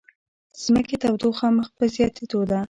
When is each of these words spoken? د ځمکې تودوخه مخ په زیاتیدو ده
د 0.53 0.55
ځمکې 0.65 0.95
تودوخه 1.01 1.47
مخ 1.57 1.67
په 1.77 1.83
زیاتیدو 1.95 2.39
ده 2.49 2.59